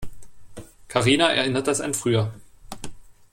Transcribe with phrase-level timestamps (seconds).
[0.87, 2.33] Karina erinnert das an früher.